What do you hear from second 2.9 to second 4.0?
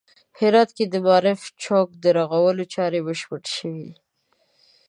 بشپړې شوې